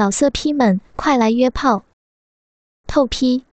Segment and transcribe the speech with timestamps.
[0.00, 1.84] 老色批们，快来约炮！
[2.86, 3.44] 透批。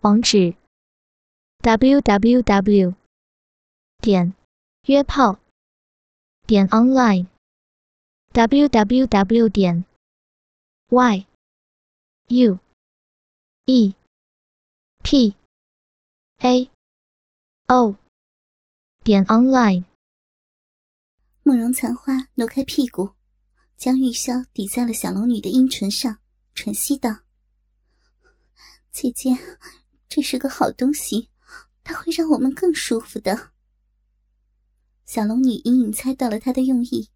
[0.00, 0.54] 网址
[1.62, 2.94] ：w w w
[4.02, 4.34] 点
[4.82, 5.38] 约炮
[6.46, 7.26] 点 online
[8.32, 9.86] w w w 点
[10.90, 11.26] y
[12.26, 12.58] u
[13.64, 13.94] e
[15.02, 15.34] p
[16.40, 16.70] a
[17.68, 17.96] o
[19.02, 19.84] 点 online。
[21.44, 23.17] 慕容残花挪开屁股。
[23.78, 26.18] 将玉箫抵在了小龙女的阴唇上，
[26.52, 27.20] 喘息道
[28.90, 29.30] ：“姐姐，
[30.08, 31.30] 这是个好东西，
[31.84, 33.52] 它会让我们更舒服的。”
[35.06, 37.08] 小龙女隐隐猜到了他的用意，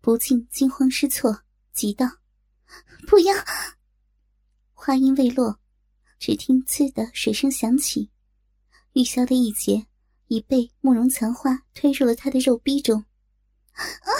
[0.00, 2.06] 不禁惊慌失措，急道
[3.08, 3.34] ：“不要！”
[4.72, 5.58] 话音未落，
[6.20, 8.12] 只听“呲”的水声响起，
[8.92, 9.88] 玉箫的一截
[10.28, 13.04] 已被慕容残花推入了他的肉逼中。
[13.72, 14.12] 啊！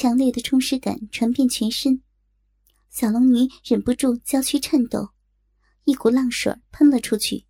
[0.00, 2.02] 强烈的充实感传遍全身，
[2.88, 5.10] 小龙女忍不住娇躯颤抖，
[5.84, 7.44] 一股浪水喷了出去。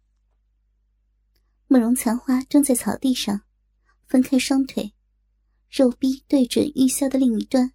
[1.69, 3.43] 慕容残花蹲在草地上，
[4.09, 4.93] 分开双腿，
[5.71, 7.73] 肉臂对准玉箫的另一端，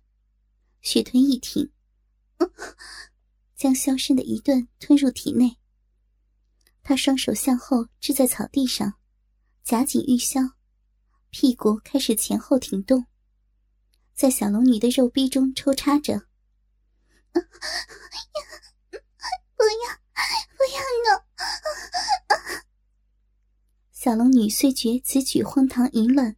[0.82, 1.72] 血臀一挺，
[3.56, 5.56] 将箫身的一段吞入体内。
[6.84, 8.96] 他双手向后支在草地上，
[9.64, 10.52] 夹紧玉箫，
[11.30, 13.06] 屁股开始前后挺动。
[14.16, 16.18] 在小龙女的肉壁中抽插着，
[17.34, 17.40] 不
[19.84, 19.92] 要，
[20.56, 21.22] 不要弄！
[23.92, 26.38] 小龙女虽觉此举荒唐淫乱，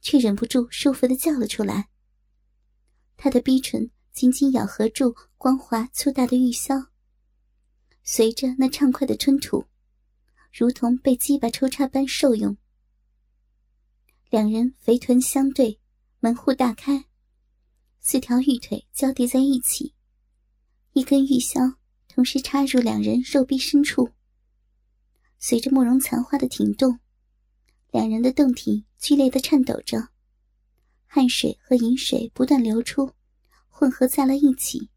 [0.00, 1.88] 却忍不住舒服的叫了出来。
[3.16, 6.88] 她的逼唇紧紧咬合住光滑粗大的玉箫，
[8.02, 9.66] 随着那畅快的吞吐，
[10.52, 12.56] 如同被鸡巴抽插般受用。
[14.30, 15.78] 两人肥臀相对。
[16.20, 17.04] 门户大开，
[18.00, 19.94] 四条玉腿交叠在一起，
[20.92, 21.76] 一根玉箫
[22.08, 24.10] 同时插入两人肉壁深处。
[25.38, 26.98] 随着慕容残花的停动，
[27.92, 30.08] 两人的胴体剧烈的颤抖着，
[31.06, 33.12] 汗水和饮水不断流出，
[33.68, 34.90] 混合在了一起。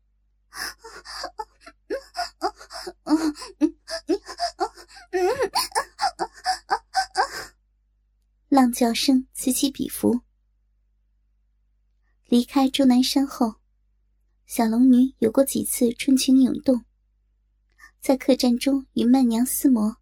[8.49, 10.19] 浪叫声此起彼伏。
[12.31, 13.55] 离开终南山后，
[14.45, 16.85] 小龙女有过几次春情涌动，
[17.99, 19.97] 在客栈中与曼娘厮磨，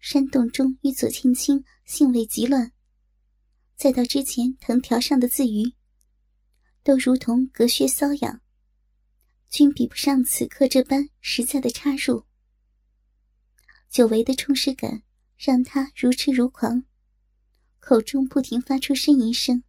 [0.00, 2.72] 山洞中与左青青性味极乱，
[3.76, 5.72] 再到之前藤条上的自娱，
[6.82, 8.40] 都如同隔靴搔痒，
[9.48, 12.24] 均比不上此刻这般实在的插入。
[13.88, 15.04] 久违的充实感
[15.36, 16.82] 让他如痴如狂，
[17.78, 19.62] 口中不停发出呻吟声。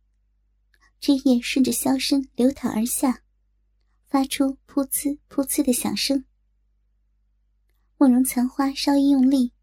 [1.00, 3.22] 汁液顺着箫身流淌而下，
[4.08, 6.26] 发出噗呲噗呲的响声。
[7.98, 9.54] 慕容残花稍一用力，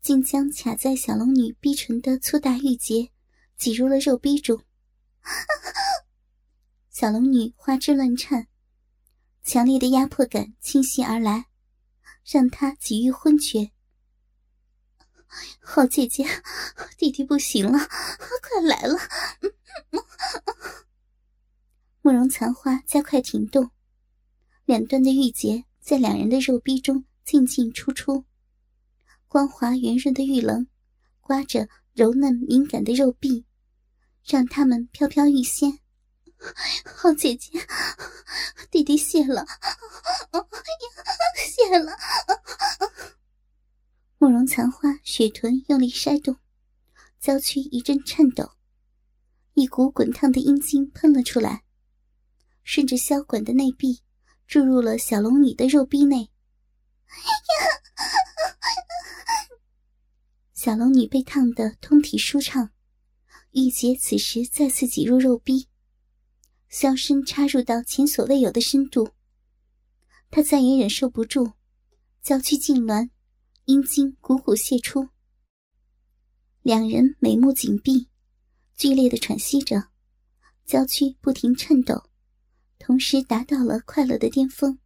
[0.00, 3.10] 竟将卡在小龙女逼唇的粗大玉结
[3.56, 4.62] 挤入了肉逼中。
[6.90, 8.48] 小龙女花枝乱颤，
[9.42, 11.46] 强烈的压迫感侵袭而来，
[12.24, 13.72] 让她几欲昏厥。
[15.60, 16.26] 好姐姐，
[16.98, 18.98] 弟弟不行了，快来了！
[22.04, 23.70] 慕容残花加快停动，
[24.64, 28.24] 两端的玉结在两人的肉壁中进进出出，
[29.28, 30.66] 光滑圆润的玉棱
[31.20, 33.44] 刮着柔嫩敏感的肉壁，
[34.24, 35.78] 让他们飘飘欲仙。
[36.84, 37.52] 好姐姐，
[38.68, 39.46] 弟弟谢了，
[41.36, 41.96] 谢了。
[44.18, 46.36] 慕容残花雪臀用力筛动，
[47.20, 48.50] 娇躯一阵颤抖，
[49.54, 51.62] 一股滚烫的阴茎喷了出来，
[52.64, 54.00] 顺着箫管的内壁
[54.46, 56.30] 注入了小龙女的肉壁内。
[60.54, 62.70] 小龙女被烫得通体舒畅，
[63.50, 65.68] 玉洁此时再次挤入肉壁，
[66.70, 69.10] 箫身插入到前所未有的深度，
[70.30, 71.52] 她再也忍受不住，
[72.22, 73.10] 娇躯痉挛。
[73.66, 75.08] 阴茎汩汩泄出，
[76.62, 78.08] 两人眉目紧闭，
[78.76, 79.84] 剧烈的喘息着，
[80.66, 82.10] 娇躯不停颤抖，
[82.84, 84.76] 同时达到了快乐的巅峰。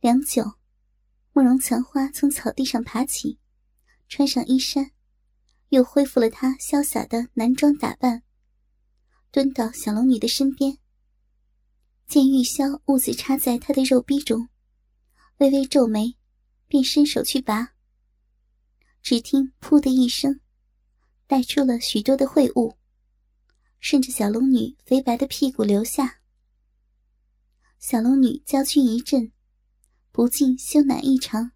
[0.00, 0.54] 良久，
[1.32, 3.38] 慕容残花从草地上爬起，
[4.08, 4.90] 穿上衣衫，
[5.68, 8.24] 又恢复了她潇洒的男装打扮，
[9.30, 10.78] 蹲到小龙女的身边，
[12.08, 14.48] 见玉箫兀自插在她的肉逼中，
[15.38, 16.16] 微微皱眉。
[16.66, 17.74] 便伸手去拔，
[19.02, 20.38] 只听“噗”的一声，
[21.26, 22.76] 带出了许多的秽物，
[23.80, 26.20] 顺着小龙女肥白的屁股流下。
[27.78, 29.32] 小龙女娇躯一震，
[30.12, 31.52] 不禁羞赧异常。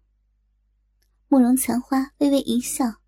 [1.27, 3.01] 慕容残花微微一笑，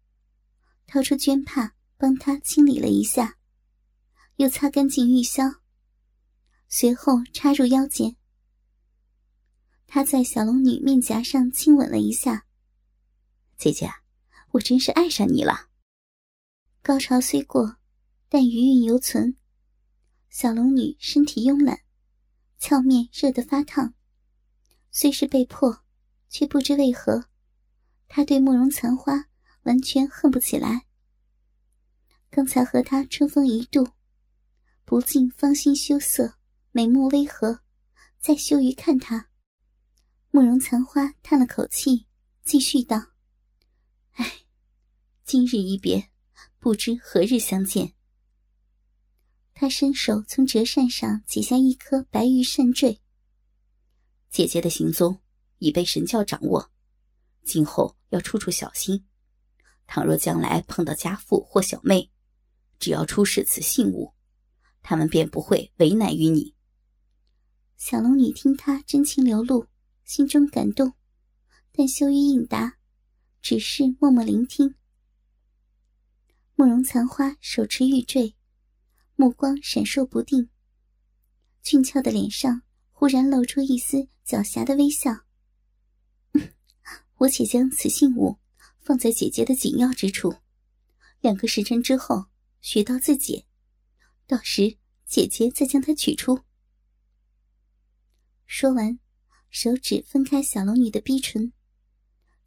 [0.85, 3.37] 掏出绢帕帮她清理了一下，
[4.35, 5.57] 又擦干净玉箫，
[6.69, 8.15] 随后插入腰间。
[9.87, 12.45] 他在小龙女面颊上亲吻了一下。
[13.57, 13.89] 姐姐，
[14.51, 15.69] 我真是爱上你了。
[16.83, 17.77] 高潮虽过，
[18.29, 19.35] 但余韵犹存。
[20.29, 21.81] 小龙女身体慵懒，
[22.59, 23.93] 俏面热得发烫。
[24.91, 25.83] 虽是被迫，
[26.29, 27.25] 却不知为何，
[28.07, 29.25] 她对慕容残花
[29.63, 30.85] 完全恨不起来。
[32.29, 33.87] 刚才和他春风一度，
[34.85, 36.37] 不禁芳心羞涩，
[36.71, 37.61] 眉目微合，
[38.19, 39.29] 再羞于看他。
[40.29, 42.05] 慕容残花叹了口气，
[42.43, 43.13] 继续道
[44.13, 44.41] ：“唉，
[45.23, 46.09] 今日一别，
[46.59, 47.93] 不知何日相见。”
[49.59, 53.01] 他伸手从折扇上解下一颗白玉扇坠。
[54.29, 55.19] 姐姐的行踪
[55.57, 56.69] 已被神教掌握，
[57.43, 59.03] 今后要处处小心。
[59.87, 62.11] 倘若将来碰到家父或小妹，
[62.77, 64.13] 只要出示此信物，
[64.83, 66.53] 他们便不会为难于你。
[67.77, 69.65] 小龙女听他真情流露。
[70.03, 70.93] 心中感动，
[71.73, 72.77] 但羞于应答，
[73.41, 74.75] 只是默默聆听。
[76.55, 78.36] 慕容残花手持玉坠，
[79.17, 80.49] 目光闪烁不定，
[81.63, 82.61] 俊俏的脸上
[82.91, 85.25] 忽然露出一丝狡黠的微笑。
[87.17, 88.37] 我且将此信物
[88.79, 90.35] 放在姐姐的紧要之处，
[91.19, 92.27] 两个时辰之后
[92.61, 93.47] 学到自解，
[94.27, 96.45] 到时姐姐再将它取出。
[98.45, 98.99] 说完。
[99.49, 101.53] 手指分开小龙女的逼唇，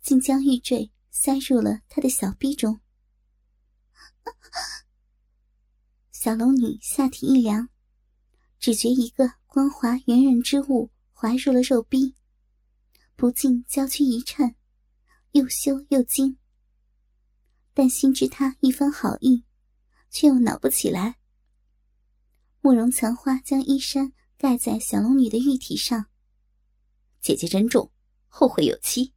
[0.02, 2.82] 竟将玉坠塞入了她的小逼中。
[6.22, 7.70] 小龙女下体一凉，
[8.58, 12.14] 只觉一个光滑圆润之物滑入了肉壁，
[13.16, 14.54] 不禁娇躯一颤，
[15.32, 16.36] 又羞又惊。
[17.72, 19.46] 但心知他一番好意，
[20.10, 21.16] 却又恼不起来。
[22.60, 26.04] 慕容残花将衣衫盖在小龙女的玉体上。
[27.22, 27.90] 姐姐珍重，
[28.28, 29.14] 后会有期。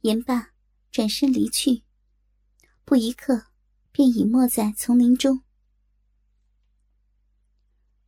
[0.00, 0.50] 言罢，
[0.90, 1.84] 转身离去，
[2.84, 3.47] 不一刻，
[3.92, 5.42] 便隐没在丛林中。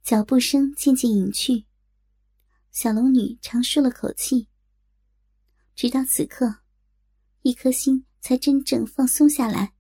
[0.02, 1.66] 脚步声渐渐隐去，
[2.70, 4.48] 小龙女长舒了口气。
[5.74, 6.56] 直到此刻，
[7.42, 9.72] 一颗心才真正放松下来。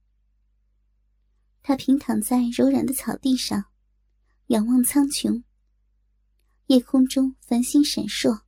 [1.62, 3.66] 她平躺在柔软的草地上，
[4.46, 5.42] 仰望苍穹。
[6.66, 8.42] 夜空中繁星闪烁，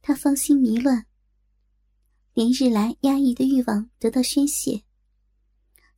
[0.00, 1.04] 他芳心迷乱，
[2.32, 4.84] 连日来压抑的欲望得到宣泄，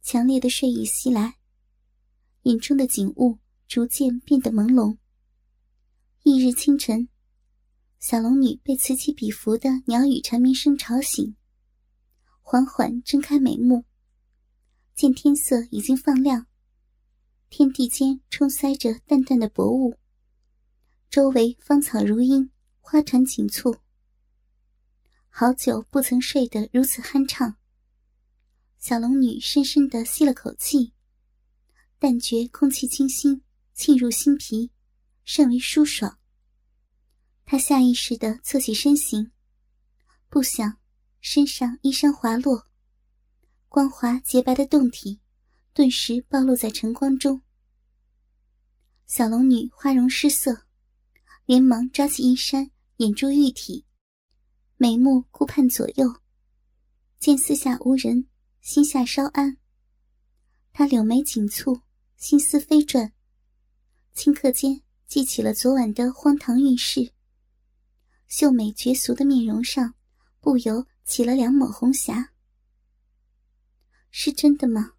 [0.02, 1.36] 强烈的睡意袭来，
[2.42, 3.38] 眼中的景物
[3.68, 4.98] 逐渐变得朦胧。
[6.24, 7.08] 翌日清晨，
[8.00, 11.36] 小龙女被此起彼伏的鸟语蝉鸣声吵醒，
[12.40, 13.84] 缓缓睁开美目，
[14.96, 16.46] 见天色已经放亮，
[17.48, 19.96] 天地间充塞着淡淡的薄雾。
[21.08, 22.50] 周围芳草如茵，
[22.80, 23.76] 花团锦簇。
[25.28, 27.56] 好久不曾睡得如此酣畅。
[28.82, 30.92] 小龙女深深的吸了口气，
[32.00, 33.40] 但觉空气清新，
[33.74, 34.72] 沁入心脾，
[35.24, 36.18] 甚为舒爽。
[37.44, 39.30] 她下意识的侧起身形，
[40.28, 40.78] 不想
[41.20, 42.66] 身上衣衫滑落，
[43.68, 45.20] 光滑洁白的胴体
[45.72, 47.40] 顿时暴露在晨光中。
[49.06, 50.66] 小龙女花容失色。
[51.44, 53.84] 连忙抓起衣衫掩住玉体，
[54.76, 56.20] 眉目顾盼左右，
[57.18, 58.28] 见四下无人，
[58.62, 59.56] 心下稍安。
[60.72, 61.82] 他柳眉紧蹙，
[62.16, 63.12] 心思飞转，
[64.14, 67.12] 顷刻间记起了昨晚的荒唐韵事。
[68.28, 69.94] 秀美绝俗的面容上，
[70.38, 72.32] 不由起了两抹红霞。
[74.12, 74.92] 是真的吗？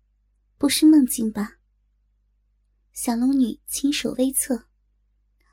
[0.57, 1.59] 不是梦境吧？
[2.91, 4.67] 小龙女轻手微侧。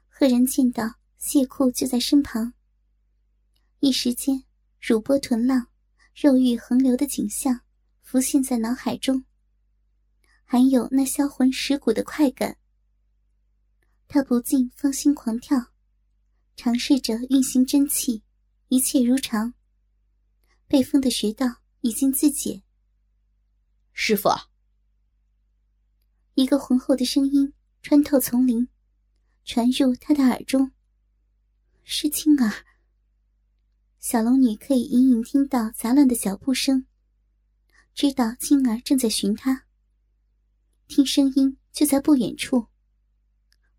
[0.09, 2.55] 赫然见到谢库就在身旁，
[3.79, 4.45] 一时间
[4.81, 5.69] 乳波臀浪、
[6.13, 7.61] 肉欲横流的景象
[8.11, 9.25] 浮现在脑海中，
[10.43, 12.57] 还有那销魂蚀骨的快感。
[14.09, 15.57] 他不禁芳心狂跳，
[16.57, 18.25] 尝试着运行真气，
[18.67, 19.55] 一切如常。
[20.67, 21.47] 被封的穴道
[21.83, 22.65] 已经自解。
[23.93, 24.29] 师傅，
[26.35, 28.67] 一个浑厚的声音穿透丛林。
[29.45, 30.73] 传入他的耳中。
[31.85, 32.67] 是青儿。
[34.01, 36.87] 小龙女可以隐隐听到杂乱的脚步声，
[37.95, 39.67] 知道青儿正在寻她。
[40.87, 42.67] 听声音就在不远处，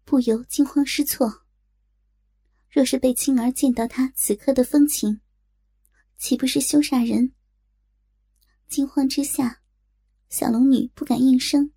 [0.05, 1.45] 不由惊慌失措。
[2.69, 5.19] 若是被青儿见到他此刻的风情，
[6.17, 7.33] 岂不是羞煞人？
[8.69, 9.61] 惊慌之下，
[10.29, 11.73] 小龙女不敢应声，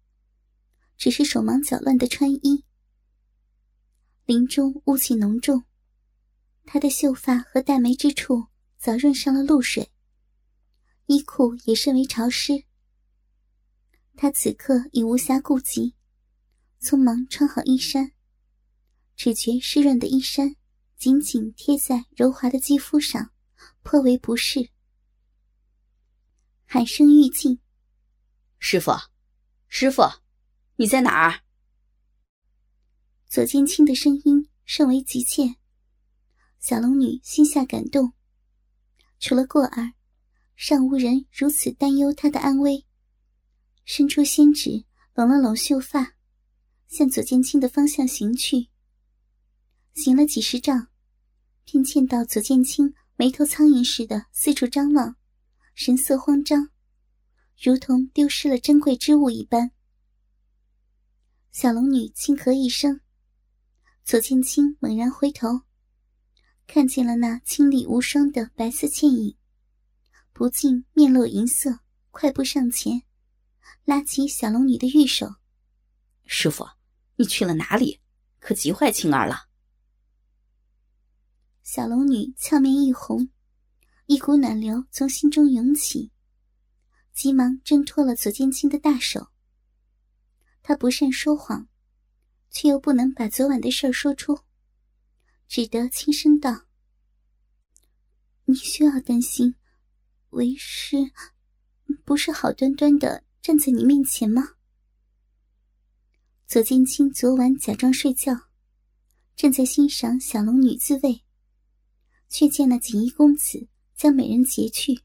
[0.97, 2.65] 只是手忙脚乱的穿衣。
[4.25, 5.65] 林中雾气浓重，
[6.65, 8.47] 她的秀发和黛眉之处
[8.79, 9.91] 早润上了露水，
[11.07, 12.65] 衣裤也甚为潮湿。
[14.17, 15.95] 他此刻已无暇顾及，
[16.81, 18.13] 匆忙穿好衣衫，
[19.17, 20.57] 只觉湿润的衣衫。
[20.97, 23.31] 紧紧贴在柔滑的肌肤上，
[23.83, 24.71] 颇为不适。
[26.65, 27.61] 喊声欲尽，
[28.59, 28.93] 师傅，
[29.69, 30.03] 师傅，
[30.77, 31.43] 你在哪儿？
[33.27, 35.57] 左剑清的声音甚为急切。
[36.59, 38.15] 小龙女心下感动，
[39.19, 39.93] 除了过儿，
[40.57, 42.85] 尚无人如此担忧她的安危。
[43.85, 44.85] 伸出仙指，
[45.15, 46.15] 拢了拢秀发，
[46.89, 48.69] 向左剑清的方向行去。
[49.95, 50.89] 行了几十丈。
[51.67, 55.17] 便见到左剑清眉头苍蝇似的四处张望，
[55.75, 56.69] 神色慌张，
[57.59, 59.71] 如同丢失了珍贵之物一般。
[61.51, 63.01] 小龙女轻咳一声，
[64.05, 65.63] 左剑清猛然回头，
[66.67, 69.35] 看见了那清丽无双的白色倩影，
[70.35, 71.79] 不禁面露银色，
[72.11, 73.05] 快步上前，
[73.85, 75.37] 拉起小龙女的玉手
[76.27, 76.67] ：“师傅，
[77.15, 78.01] 你去了哪里？
[78.41, 79.49] 可急坏青儿了。”
[81.63, 83.31] 小龙女俏面一红，
[84.07, 86.11] 一股暖流从心中涌起，
[87.13, 89.29] 急忙挣脱了左剑青的大手。
[90.63, 91.69] 她不善说谎，
[92.51, 94.41] 却又不能把昨晚的事说出，
[95.47, 96.67] 只得轻声道
[98.47, 99.55] ：“你需要担心，
[100.35, 100.99] 为师
[102.05, 104.51] 不是好端端的站在你面前吗？”
[106.47, 108.33] 左剑清昨晚假装睡觉，
[109.35, 111.23] 正在欣赏小龙女自慰。
[112.29, 115.03] 却见那锦衣公子将美人劫去。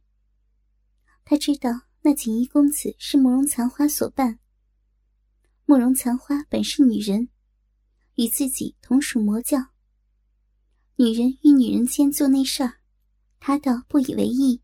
[1.24, 1.70] 他知道
[2.02, 4.40] 那锦衣公子是慕容残花所扮。
[5.66, 7.30] 慕容残花本是女人，
[8.16, 9.60] 与自己同属魔教。
[10.96, 12.80] 女人与女人间做那事儿，
[13.40, 14.64] 他倒不以为意。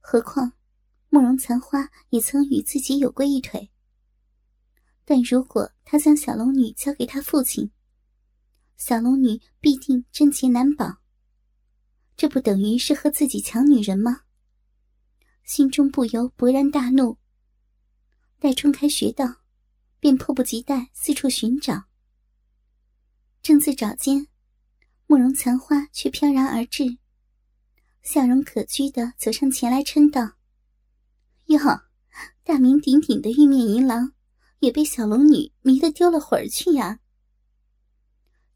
[0.00, 0.52] 何况
[1.08, 3.70] 慕容残花也曾与自己有过一腿。
[5.04, 7.70] 但如果他将小龙女交给他父亲，
[8.76, 10.98] 小龙女必定贞洁难保。
[12.16, 14.22] 这不等于是和自己抢女人吗？
[15.44, 17.16] 心中不由勃然大怒。
[18.38, 19.36] 待冲开穴道，
[19.98, 21.84] 便迫不及待四处寻找。
[23.40, 24.28] 正自找间，
[25.06, 26.98] 慕容残花却飘然而至，
[28.02, 30.32] 笑容可掬的走上前来，称道
[31.46, 31.58] ：“哟，
[32.42, 34.12] 大名鼎鼎的玉面银狼，
[34.60, 37.00] 也被小龙女迷得丢了魂儿去呀！”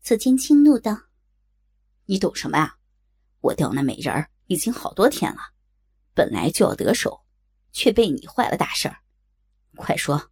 [0.01, 1.03] 左剑清怒道
[2.07, 2.79] ：“你懂什么呀？”
[3.43, 5.41] 我钓那美人儿已经好多天了，
[6.15, 7.25] 本来就要得手，
[7.73, 8.99] 却被你坏了大事儿。
[9.75, 10.31] 快说，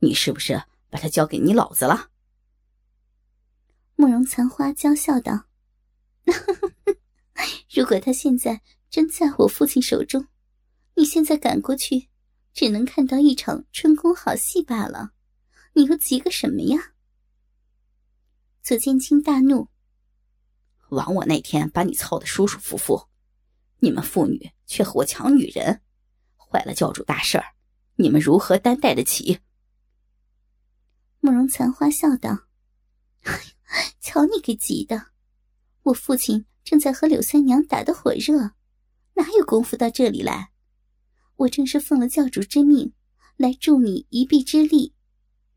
[0.00, 2.10] 你是不是把她交给你老子了？
[3.96, 5.46] 慕容残花娇笑道
[7.74, 10.26] ：“如果他现在真在我父亲手中，
[10.94, 12.08] 你现在赶过去，
[12.52, 15.12] 只能看到一场春宫好戏罢了。
[15.72, 16.92] 你又急个什么呀？”
[18.62, 19.68] 左剑清大怒。
[20.90, 23.08] 枉我那天把你操得舒舒服服，
[23.78, 25.80] 你们妇女却和我抢女人，
[26.36, 27.54] 坏了教主大事儿，
[27.96, 29.40] 你们如何担待得起？
[31.20, 32.46] 慕容残花笑道
[34.00, 35.06] ：“瞧你给急的，
[35.84, 38.52] 我父亲正在和柳三娘打得火热，
[39.14, 40.52] 哪有功夫到这里来？
[41.36, 42.92] 我正是奉了教主之命
[43.36, 44.94] 来助你一臂之力，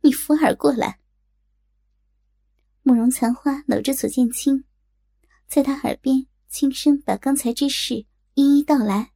[0.01, 0.99] 你扶耳过来。”
[2.81, 4.63] 慕容残花搂着左剑清。
[5.47, 9.11] 在他耳边轻声把刚才之事一一道来。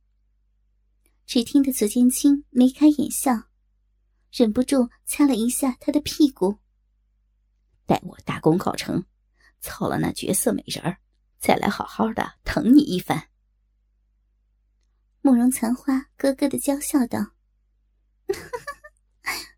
[1.25, 3.49] 只听得左剑清眉开眼笑，
[4.31, 6.59] 忍不住掐了一下他的屁股。
[7.85, 9.03] 待我大功告成，
[9.59, 10.99] 操了那绝色美人儿，
[11.39, 13.29] 再来好好的疼你一番。
[15.21, 17.31] 慕容残花咯咯的娇笑道：“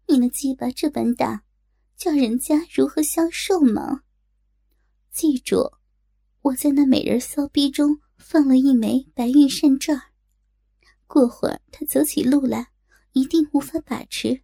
[0.07, 1.43] 你那鸡巴这般大，
[1.97, 4.03] 叫人家如何消受吗？
[5.11, 5.73] 记住。”
[6.43, 9.95] 我在那美人骚逼中放了一枚白玉扇坠
[11.05, 12.71] 过会儿他走起路来
[13.11, 14.41] 一定无法把持，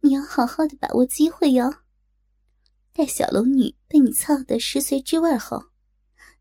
[0.00, 1.72] 你要好好的把握机会哟。
[2.92, 5.66] 待小龙女被你操得十髓之味后，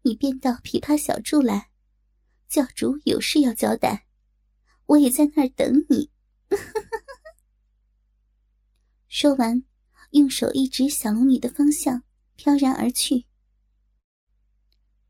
[0.04, 1.70] 你便到琵琶小筑来，
[2.48, 4.08] 教主有事要交代，
[4.88, 6.12] 我也在那儿等你。
[9.08, 9.64] 说完，
[10.12, 12.04] 用手一指小龙女的方向，
[12.36, 13.26] 飘然而去。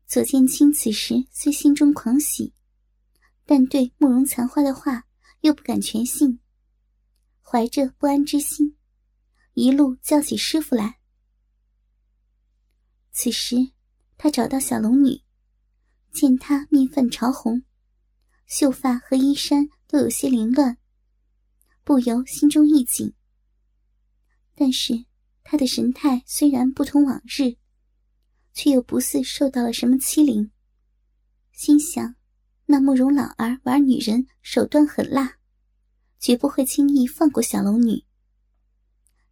[0.06, 2.52] 左剑清此时虽心中狂喜，
[3.46, 5.06] 但对慕容残花的话
[5.40, 6.38] 又不敢全信，
[7.40, 8.76] 怀着不安之心，
[9.54, 10.98] 一路叫起师傅来。
[13.10, 13.71] 此时，
[14.22, 15.20] 他找到小龙女，
[16.12, 17.64] 见她面泛潮红，
[18.46, 20.78] 秀发和衣衫都有些凌乱，
[21.82, 23.14] 不由心中一紧。
[24.54, 25.06] 但是，
[25.42, 27.56] 她的神态虽然不同往日，
[28.52, 30.52] 却又不似受到了什么欺凌。
[31.50, 32.14] 心想，
[32.66, 35.38] 那慕容老儿玩女人手段狠辣，
[36.20, 38.04] 绝不会轻易放过小龙女。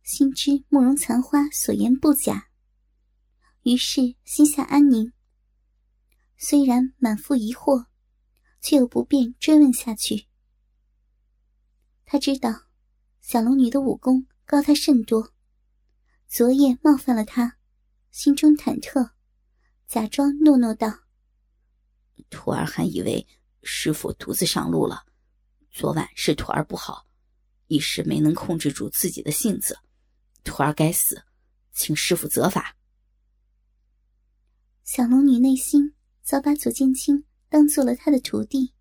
[0.03, 2.50] 心知慕容残花所言不假。
[3.63, 5.13] 于是心下安宁。
[6.39, 7.87] 虽然满腹疑惑，
[8.61, 10.27] 却又不便追问下去。
[12.07, 12.63] 他知道
[13.21, 15.33] 小龙女的武功高他甚多，
[16.27, 17.59] 昨夜冒犯了他，
[18.11, 19.11] 心中忐忑，
[19.87, 21.01] 假装诺诺道
[22.31, 23.27] ：“徒儿还以为
[23.63, 25.05] 师傅独自上路了，
[25.71, 27.07] 昨晚是徒儿不好，
[27.67, 29.79] 一时没能控制住自己的性子，
[30.43, 31.23] 徒儿该死，
[31.73, 32.75] 请师傅责罚。”
[34.93, 38.73] 小龙女内心早把左剑清当做了她的徒弟，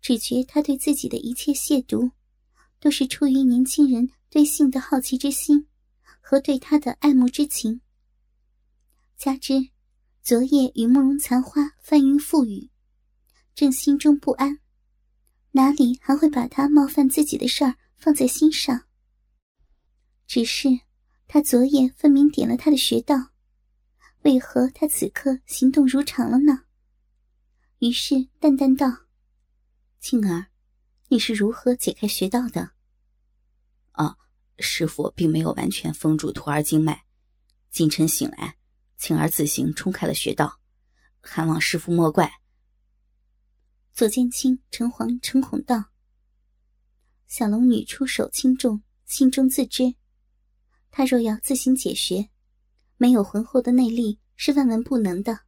[0.00, 2.12] 只觉他对自己的一切亵渎，
[2.80, 5.66] 都是出于年轻人对性的好奇之心
[6.22, 7.82] 和对他的爱慕之情。
[9.18, 9.68] 加之
[10.22, 12.70] 昨夜与慕容残花翻云覆雨，
[13.54, 14.60] 正心中不安，
[15.50, 18.86] 哪里还会把他冒犯自己的事儿放在心上？
[20.26, 20.70] 只是
[21.28, 23.31] 他昨夜分明点了他的穴道。
[24.22, 26.64] 为何他此刻行动如常了呢？
[27.80, 28.86] 于是淡淡道
[29.98, 30.46] ：“青儿，
[31.08, 32.70] 你是如何解开穴道的
[33.90, 34.16] ？”“啊，
[34.60, 37.04] 师傅并没有完全封住徒儿经脉。
[37.70, 38.56] 今晨醒来，
[38.96, 40.60] 青儿自行冲开了穴道，
[41.20, 42.32] 还望师傅莫怪。”
[43.92, 45.86] 左剑清诚惶诚恐道
[47.26, 49.96] ：“小龙女出手轻重，心中自知。
[50.92, 52.28] 她若要自行解穴。”
[52.98, 55.42] 没有浑厚的内力是万万不能的。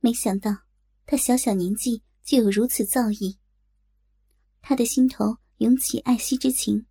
[0.00, 0.64] 没想到
[1.06, 3.38] 他小小年纪就有如此造诣，
[4.60, 6.86] 他的心头涌起爱惜之情，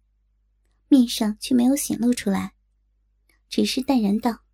[0.87, 2.53] 面上却没有显露出来，
[3.49, 4.45] 只是淡然道：“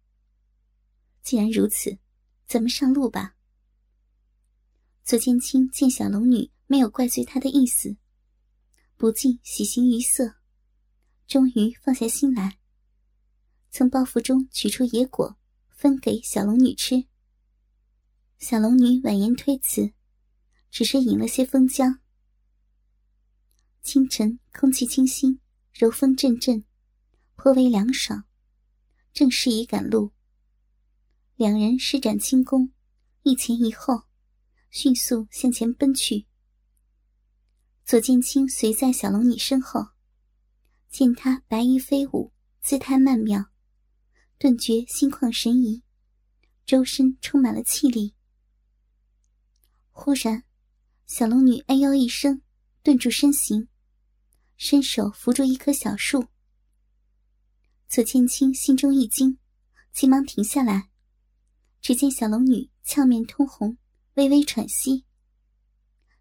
[1.22, 2.00] 既然如此，
[2.48, 3.36] 咱们上路吧。”
[5.06, 7.96] 左剑清见小龙女没有怪罪他的意思，
[8.98, 10.34] 不禁喜形于色，
[11.28, 12.58] 终于放下心来。
[13.69, 15.38] 从包袱中取出野果，
[15.84, 17.04] 分给小龙女吃。
[18.39, 19.91] 小龙女婉言推辞，
[20.72, 22.00] 只是饮了些蜂浆。
[23.82, 25.41] 清晨空气清新，
[25.74, 26.63] 柔风阵阵，
[27.36, 28.24] 颇为凉爽，
[29.12, 30.13] 正适宜赶路。
[31.36, 32.72] 两人施展轻功，
[33.24, 34.04] 一前一后，
[34.69, 36.28] 迅速向前奔去。
[37.84, 39.88] 左剑清随在小龙女身后，
[40.89, 43.53] 见她白衣飞舞，姿态曼妙。
[44.38, 45.82] 顿觉心旷神怡，
[46.65, 48.13] 周身充满了气力。
[49.91, 50.43] 忽然，
[51.06, 52.41] 小龙女哎呦一声，
[52.82, 53.67] 顿住身形，
[54.58, 56.28] 伸手扶住一棵小树。
[57.88, 59.38] 左剑青心中一惊，
[59.93, 60.89] 急忙停下来。
[61.80, 63.78] 只见小龙女俏面通红，
[64.15, 65.06] 微微喘息。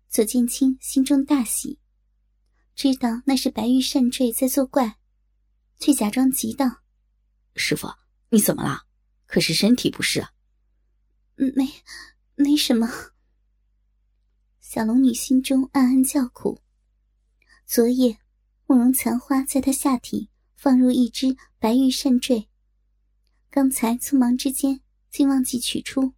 [0.09, 1.79] 左剑清心中大喜，
[2.75, 4.99] 知道那是白玉扇坠在作怪，
[5.79, 6.83] 却假装急道
[7.57, 7.89] ：“师傅。”
[8.35, 8.87] 你怎么了？
[9.27, 10.33] 可是身体不适啊？
[11.37, 11.71] 没，
[12.35, 12.89] 没什么。
[14.59, 16.63] 小龙女心中暗暗叫苦。
[17.67, 18.17] 昨夜，
[18.65, 22.49] 慕容残花在她下体放入一只白玉扇坠，
[23.51, 26.15] 刚才匆忙之间竟忘记取出。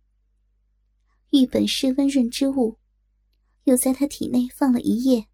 [1.31, 2.79] 玉本是温润之物，
[3.65, 5.27] 又在她体内放了一夜，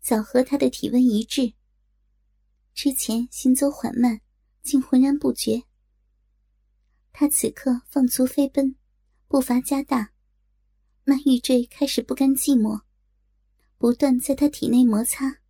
[0.00, 1.54] 早和她的体温一致。
[2.74, 4.20] 之前行走缓慢，
[4.62, 5.62] 竟浑然不觉。
[7.20, 8.76] 他此刻放足飞奔，
[9.26, 10.12] 步伐加大，
[11.02, 12.82] 那玉坠开始不甘寂寞，
[13.76, 15.40] 不断在他体内摩擦，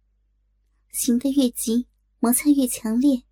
[0.92, 1.86] 行得越急，
[2.20, 3.22] 摩擦越强烈，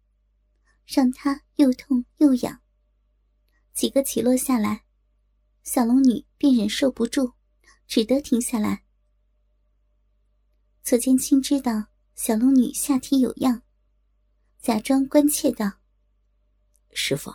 [0.85, 2.61] 让他又痛又痒。
[3.73, 4.85] 几个起落下来，
[5.63, 7.33] 小龙女便忍受不住，
[7.87, 8.85] 只得停下来。
[10.83, 13.63] 左剑清知道小龙女下体有恙，
[14.61, 15.79] 假装关切道
[16.93, 17.33] ：“师傅。”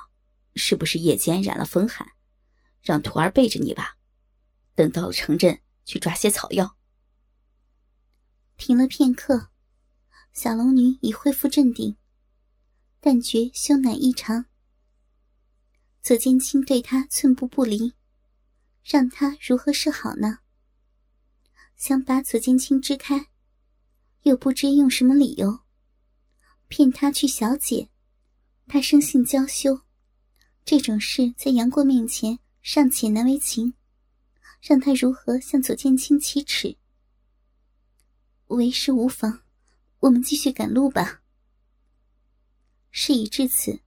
[0.56, 2.12] 是不是夜间染了风寒？
[2.82, 3.98] 让徒儿背着你吧。
[4.76, 6.78] 等到了城镇，去抓些草药。
[8.58, 9.50] 停了片刻，
[10.34, 11.98] 小龙女已恢复镇定，
[13.00, 14.46] 但觉羞赧异常。
[16.02, 17.94] 左剑清对她寸步不离，
[18.84, 20.40] 让她如何是好呢？
[21.76, 23.28] 想把左剑清支开，
[24.22, 25.62] 又不知用什么理由
[26.68, 27.90] 骗他去小解。
[28.68, 29.82] 他生性娇羞，
[30.64, 33.74] 这种事在杨过面前尚且难为情，
[34.62, 36.78] 让他如何向左剑清启齿？
[38.48, 39.42] 为时无妨，
[40.00, 41.22] 我们继续赶路吧。
[42.92, 43.80] 事已至此，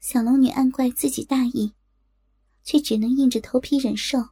[0.00, 1.74] 小龙女暗怪自己大意，
[2.62, 4.28] 却只能硬着头皮忍受，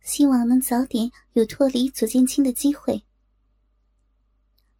[0.00, 3.04] 希望能早点有脱离左剑清的机会。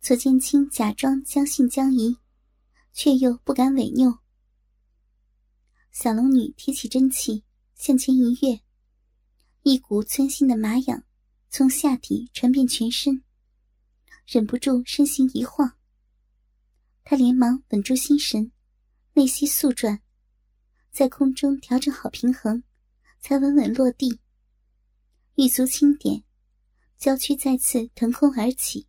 [0.01, 2.17] 左剑清假装将信将疑，
[2.93, 4.21] 却又不敢违拗。
[6.01, 7.43] 小龙女提起真气，
[7.75, 8.61] 向前一跃，
[9.65, 11.03] 一股钻心的麻痒
[11.51, 13.25] 从下体传遍全身。
[14.25, 15.77] 忍不住身形一晃，
[17.03, 18.53] 他连忙稳住心神，
[19.15, 20.01] 内息速转，
[20.93, 22.63] 在空中调整好平衡，
[23.19, 24.21] 才稳稳落地。
[25.35, 26.23] 玉足轻点，
[26.97, 28.87] 娇躯再次腾空而起。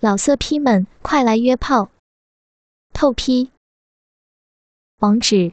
[0.00, 1.92] 老色批们，快来约炮！
[2.92, 3.52] 透批。
[4.98, 5.52] 网址